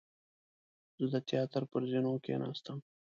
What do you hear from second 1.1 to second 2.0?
د تیاتر پر